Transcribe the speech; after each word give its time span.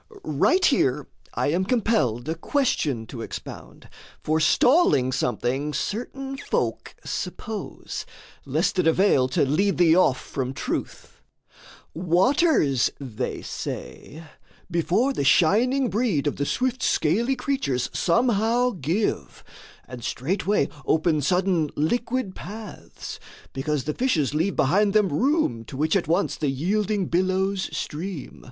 Right 0.23 0.65
here 0.65 1.05
I 1.35 1.49
am 1.51 1.63
compelled 1.63 2.27
a 2.27 2.33
question 2.33 3.05
to 3.05 3.21
expound, 3.21 3.87
Forestalling 4.19 5.11
something 5.11 5.75
certain 5.75 6.37
folk 6.37 6.95
suppose, 7.05 8.07
Lest 8.43 8.79
it 8.79 8.87
avail 8.87 9.27
to 9.27 9.45
lead 9.45 9.77
thee 9.77 9.95
off 9.95 10.19
from 10.19 10.55
truth: 10.55 11.21
Waters 11.93 12.89
(they 12.99 13.43
say) 13.43 14.23
before 14.71 15.13
the 15.13 15.23
shining 15.23 15.87
breed 15.91 16.25
Of 16.25 16.37
the 16.37 16.47
swift 16.47 16.81
scaly 16.81 17.35
creatures 17.35 17.87
somehow 17.93 18.71
give, 18.71 19.43
And 19.87 20.03
straightway 20.03 20.67
open 20.83 21.21
sudden 21.21 21.69
liquid 21.75 22.33
paths, 22.33 23.19
Because 23.53 23.83
the 23.83 23.93
fishes 23.93 24.33
leave 24.33 24.55
behind 24.55 24.93
them 24.95 25.09
room 25.09 25.63
To 25.65 25.77
which 25.77 25.95
at 25.95 26.07
once 26.07 26.37
the 26.37 26.49
yielding 26.49 27.05
billows 27.05 27.69
stream. 27.77 28.39